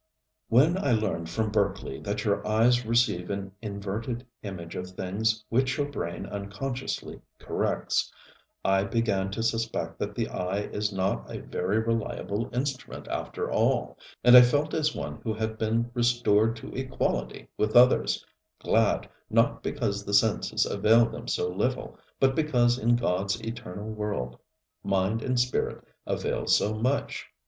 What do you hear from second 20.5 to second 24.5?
avail them so little, but because in GodŌĆÖs eternal world,